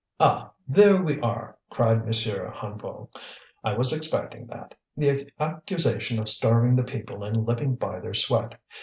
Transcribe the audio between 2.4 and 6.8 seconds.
Hennebeau. "I was expecting that the accusation of starving